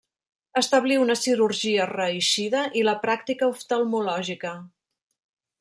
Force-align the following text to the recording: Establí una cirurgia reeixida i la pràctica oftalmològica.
Establí 0.61 0.97
una 1.01 1.17
cirurgia 1.23 1.85
reeixida 1.91 2.65
i 2.81 2.85
la 2.89 2.97
pràctica 3.07 3.53
oftalmològica. 3.55 4.59